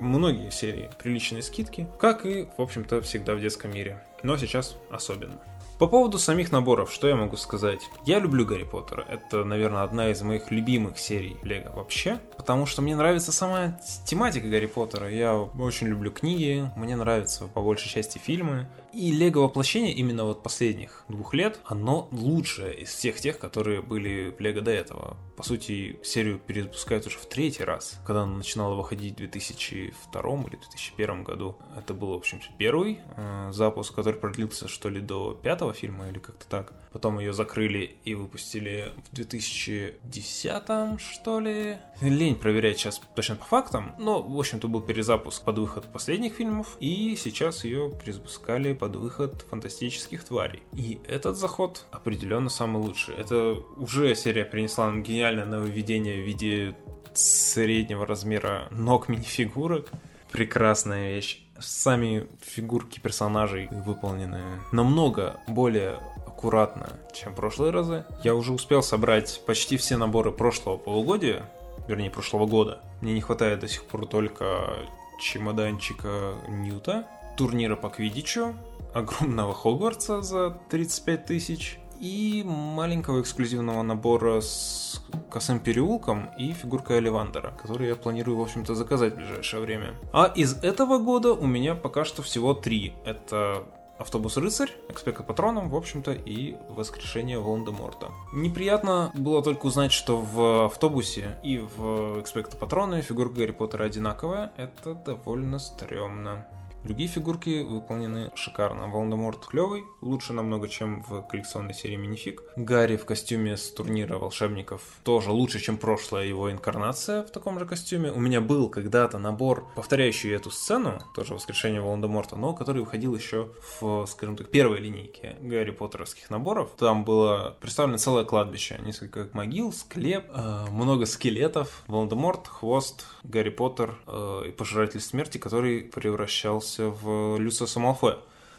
[0.00, 4.04] многие серии приличные скидки, как и, в общем-то, всегда в детском мире.
[4.24, 5.38] Но сейчас особенно.
[5.80, 7.88] По поводу самих наборов, что я могу сказать?
[8.04, 9.02] Я люблю Гарри Поттера.
[9.08, 12.20] Это, наверное, одна из моих любимых серий Лего вообще.
[12.36, 15.10] Потому что мне нравится сама тематика Гарри Поттера.
[15.10, 18.68] Я очень люблю книги, мне нравятся по большей части фильмы.
[18.92, 24.34] И Лего воплощение именно вот последних двух лет, оно лучшее из всех тех, которые были
[24.36, 25.16] в Лего до этого.
[25.36, 30.56] По сути, серию перезапускают уже в третий раз, когда она начинала выходить в 2002 или
[30.56, 31.56] 2001 году.
[31.78, 36.18] Это был, в общем, первый э, запуск, который продлился, что ли, до пятого фильма или
[36.18, 36.72] как-то так.
[36.92, 41.76] Потом ее закрыли и выпустили в 2010, что ли.
[42.00, 46.76] Лень проверять сейчас точно по фактам, но, в общем-то, был перезапуск под выход последних фильмов,
[46.80, 50.62] и сейчас ее перезапускали под выход фантастических тварей.
[50.72, 53.14] И этот заход определенно самый лучший.
[53.14, 56.76] Это уже серия принесла нам гениальное нововведение в виде
[57.14, 59.90] среднего размера ног минифигурок.
[60.32, 61.44] Прекрасная вещь.
[61.60, 64.40] Сами фигурки персонажей выполнены
[64.72, 68.04] намного более аккуратно, чем прошлые разы.
[68.24, 71.44] Я уже успел собрать почти все наборы прошлого полугодия,
[71.86, 72.80] вернее прошлого года.
[73.00, 74.74] Мне не хватает до сих пор только
[75.20, 78.54] чемоданчика Ньюта, турнира по квидичу,
[78.94, 87.52] огромного Хогвартса за 35 тысяч и маленького эксклюзивного набора с косым переулком и фигуркой Оливандера,
[87.62, 89.94] который я планирую, в общем-то, заказать в ближайшее время.
[90.12, 92.94] А из этого года у меня пока что всего три.
[93.04, 93.64] Это
[93.98, 98.10] Автобус Рыцарь, Экспека Патроном, в общем-то, и Воскрешение Волан-де-Морта.
[98.32, 104.52] Неприятно было только узнать, что в автобусе и в Экспекта Патроне фигурка Гарри Поттера одинаковая.
[104.56, 106.46] Это довольно стрёмно.
[106.82, 108.88] Другие фигурки выполнены шикарно.
[108.88, 112.42] Волан-де-Морт клевый, лучше намного, чем в коллекционной серии Минифиг.
[112.56, 117.66] Гарри в костюме с турнира волшебников тоже лучше, чем прошлая его инкарнация в таком же
[117.66, 118.10] костюме.
[118.10, 123.50] У меня был когда-то набор, повторяющий эту сцену, тоже воскрешение Волан-де-Морта, но который выходил еще
[123.80, 126.70] в, скажем так, первой линейке Гарри Поттеровских наборов.
[126.78, 133.98] Там было представлено целое кладбище, несколько могил, склеп, э, много скелетов, Волан-де-Морт, хвост, Гарри Поттер
[134.06, 138.18] э, и Пожиратель смерти, который превращался превратился в Люциуса Малфоя.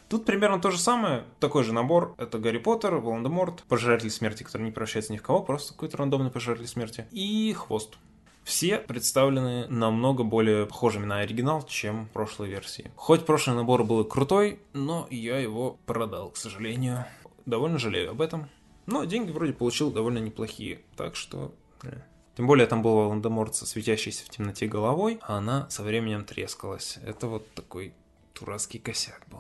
[0.10, 2.14] Тут примерно то же самое, такой же набор.
[2.18, 6.32] Это Гарри Поттер, Волан-де-Морт, Пожиратель Смерти, который не превращается ни в кого, просто какой-то рандомный
[6.32, 7.98] Пожиратель Смерти, и Хвост.
[8.44, 12.92] Все представлены намного более похожими на оригинал, чем прошлой версии.
[12.96, 17.06] Хоть прошлый набор был крутой, но я его продал, к сожалению.
[17.46, 18.50] Довольно жалею об этом.
[18.88, 21.54] Но деньги вроде получил довольно неплохие, так что...
[21.84, 22.02] Э.
[22.36, 26.98] Тем более там был Волан-де-Морт со светящейся в темноте головой, а она со временем трескалась.
[27.06, 27.94] Это вот такой
[28.40, 29.40] дурацкий косяк был.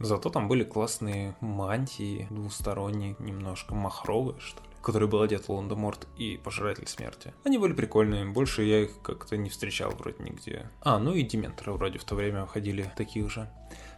[0.00, 6.36] Зато там были классные мантии, двусторонние, немножко махровые, что ли, которые был одет Волан-де-Морт и
[6.36, 7.34] Пожиратель Смерти.
[7.44, 10.70] Они были прикольные, больше я их как-то не встречал вроде нигде.
[10.82, 13.50] А, ну и Дементоры вроде в то время ходили таких же.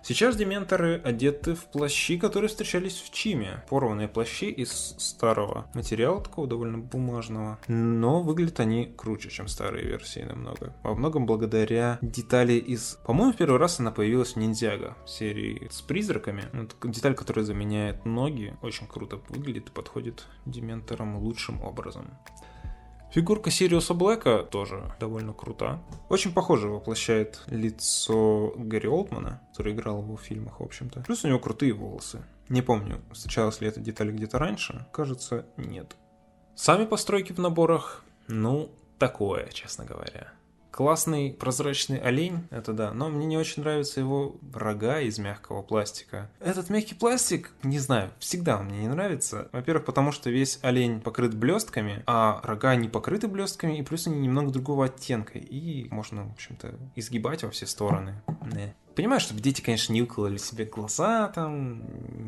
[0.03, 3.63] Сейчас дементоры одеты в плащи, которые встречались в Чиме.
[3.69, 7.59] Порванные плащи из старого материала, такого довольно бумажного.
[7.69, 10.75] Но выглядят они круче, чем старые версии намного.
[10.83, 12.99] Во многом благодаря детали из...
[13.05, 16.45] По-моему, в первый раз она появилась в Ниндзяго серии с призраками.
[16.53, 18.57] Это деталь, которая заменяет ноги.
[18.63, 22.19] Очень круто выглядит и подходит дементорам лучшим образом.
[23.13, 25.83] Фигурка Сириуса Блэка тоже довольно крута.
[26.09, 31.01] Очень похоже воплощает лицо Гарри Олдмана, который играл его в фильмах, в общем-то.
[31.01, 32.23] Плюс у него крутые волосы.
[32.49, 34.87] Не помню, встречалась ли эта деталь где-то раньше.
[34.93, 35.97] Кажется, нет.
[36.55, 40.33] Сами постройки в наборах, ну, такое, честно говоря.
[40.71, 46.31] Классный прозрачный олень, это да, но мне не очень нравятся его рога из мягкого пластика.
[46.39, 49.49] Этот мягкий пластик, не знаю, всегда он мне не нравится.
[49.53, 54.21] Во-первых, потому что весь олень покрыт блестками, а рога не покрыты блестками, и плюс они
[54.21, 58.23] немного другого оттенка, и можно, в общем-то, изгибать во все стороны.
[58.53, 58.75] Не.
[58.95, 61.83] Понимаю, чтобы дети, конечно, не укололи себе глаза, там,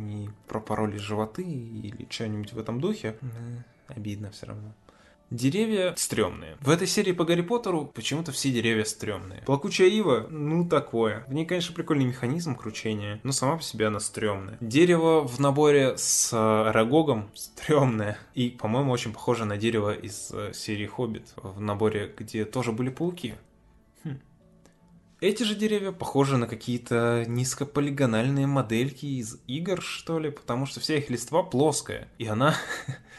[0.06, 3.16] не пропороли животы или что-нибудь в этом духе.
[3.20, 3.64] Не.
[3.88, 4.72] Обидно все равно.
[5.32, 6.58] Деревья стрёмные.
[6.60, 9.40] В этой серии по Гарри Поттеру почему-то все деревья стрёмные.
[9.46, 11.24] Плакучая ива, ну такое.
[11.26, 14.58] В ней, конечно, прикольный механизм кручения, но сама по себе она стрёмная.
[14.60, 16.34] Дерево в наборе с
[16.70, 18.18] рогогом стрёмное.
[18.34, 22.90] И, по-моему, очень похоже на дерево из э, серии Хоббит в наборе, где тоже были
[22.90, 23.34] пауки.
[24.04, 24.20] Хм.
[25.22, 30.96] Эти же деревья похожи на какие-то низкополигональные модельки из игр, что ли, потому что вся
[30.96, 32.54] их листва плоская, и она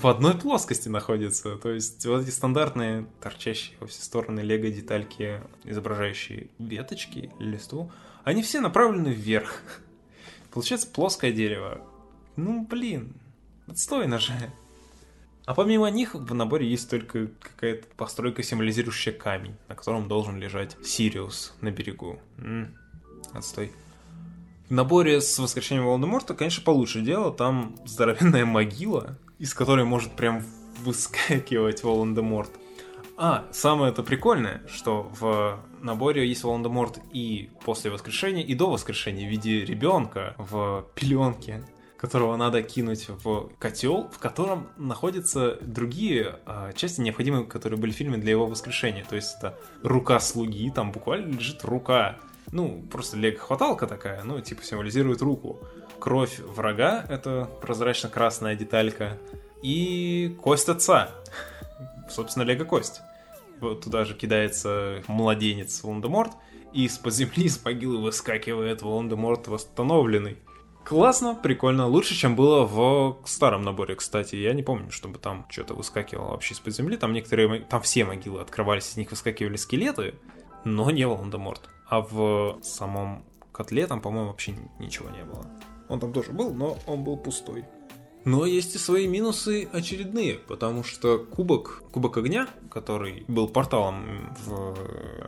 [0.00, 1.56] в одной плоскости находится.
[1.56, 7.90] То есть вот эти стандартные торчащие во все стороны лего детальки, изображающие веточки, листву,
[8.24, 9.62] они все направлены вверх.
[10.52, 11.80] Получается плоское дерево.
[12.36, 13.14] Ну, блин,
[13.66, 14.32] отстойно же.
[15.46, 20.76] А помимо них в наборе есть только какая-то постройка, символизирующая камень, на котором должен лежать
[20.84, 22.20] Сириус на берегу.
[22.36, 22.76] М-м,
[23.32, 23.72] отстой.
[24.68, 27.32] В наборе с воскрешением Волан-де-Морта, конечно, получше дело.
[27.32, 30.42] Там здоровенная могила, из которой может прям
[30.82, 32.50] выскакивать Волан-де-Морт.
[33.16, 39.26] А, самое это прикольное, что в наборе есть Волан-де-Морт и после воскрешения, и до воскрешения
[39.26, 41.64] в виде ребенка в пеленке,
[41.96, 47.96] которого надо кинуть в котел, в котором находятся другие а, части необходимые, которые были в
[47.96, 49.04] фильме для его воскрешения.
[49.04, 52.18] То есть это рука слуги, там буквально лежит рука.
[52.52, 55.60] Ну, просто лего-хваталка такая, ну, типа символизирует руку
[56.00, 59.18] кровь врага, это прозрачно-красная деталька,
[59.62, 61.10] и кость отца,
[62.08, 63.00] собственно, лего-кость.
[63.60, 66.32] Вот туда же кидается младенец Волан-де-Морт,
[66.72, 70.38] и из-под земли, из могилы выскакивает Волан-де-Морт восстановленный.
[70.84, 74.36] Классно, прикольно, лучше, чем было в старом наборе, кстати.
[74.36, 76.96] Я не помню, чтобы там что-то выскакивало вообще из-под земли.
[76.96, 80.14] Там некоторые, там все могилы открывались, из них выскакивали скелеты,
[80.64, 81.68] но не Волан-де-Морт.
[81.88, 85.44] А в самом котле там, по-моему, вообще ничего не было.
[85.88, 87.64] Он там тоже был, но он был пустой.
[88.24, 94.76] Но есть и свои минусы очередные, потому что кубок, кубок огня, который был порталом в,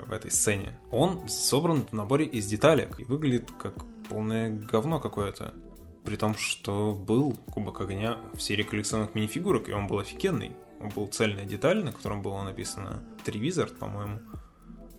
[0.07, 3.75] в этой сцене, он собран в наборе из деталек и выглядит как
[4.09, 5.55] полное говно какое-то.
[6.05, 10.53] При том, что был кубок огня в серии коллекционных минифигурок, и он был офигенный.
[10.81, 14.21] Он был цельная деталь, на котором было написано Тревизард, по-моему.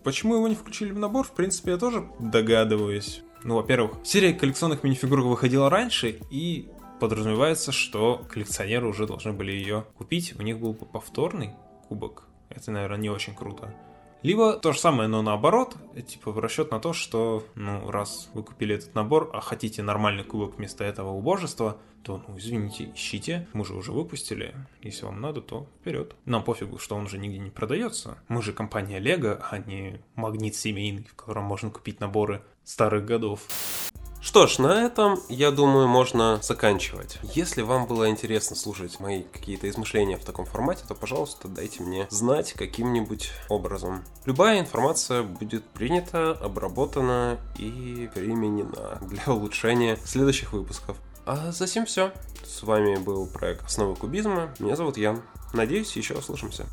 [0.02, 3.22] Почему его не включили в набор, в принципе, я тоже догадываюсь.
[3.44, 6.68] Ну, во-первых, серия коллекционных минифигурок выходила раньше, и
[7.00, 10.34] подразумевается, что коллекционеры уже должны были ее купить.
[10.38, 11.50] У них был повторный
[11.88, 12.24] кубок.
[12.48, 13.74] Это, наверное, не очень круто.
[14.22, 15.76] Либо то же самое, но наоборот,
[16.06, 20.22] типа в расчет на то, что, ну, раз вы купили этот набор, а хотите нормальный
[20.22, 25.40] кубок вместо этого убожества, то, ну, извините, ищите, мы же уже выпустили, если вам надо,
[25.40, 26.14] то вперед.
[26.24, 28.18] Нам пофигу, что он уже нигде не продается.
[28.28, 33.40] Мы же компания Лего, а не магнит семейный, в котором можно купить наборы старых годов.
[34.22, 37.18] Что ж, на этом, я думаю, можно заканчивать.
[37.34, 42.06] Если вам было интересно слушать мои какие-то измышления в таком формате, то, пожалуйста, дайте мне
[42.08, 44.04] знать каким-нибудь образом.
[44.24, 50.96] Любая информация будет принята, обработана и применена для улучшения следующих выпусков.
[51.26, 52.12] А за всем все.
[52.46, 54.54] С вами был проект «Основы кубизма».
[54.60, 55.22] Меня зовут Ян.
[55.52, 56.66] Надеюсь, еще услышимся.